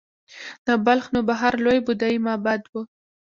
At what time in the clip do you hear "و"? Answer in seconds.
2.71-2.73